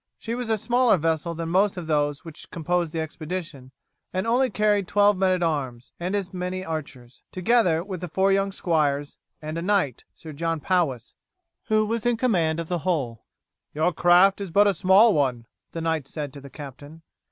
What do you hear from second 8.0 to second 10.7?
the four young squires, and a knight, Sir John